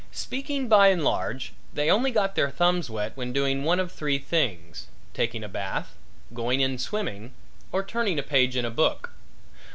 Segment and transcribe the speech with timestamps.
[0.11, 4.17] Speaking by and large, they only got their thumbs wet when doing one of three
[4.17, 5.93] things taking a bath,
[6.33, 7.33] going in swimming
[7.71, 9.11] or turning a page in a book.